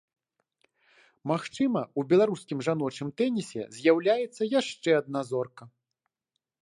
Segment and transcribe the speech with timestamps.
[1.31, 5.63] Магчыма, у беларускім жаночым тэнісе з'яўляецца яшчэ адна зорка.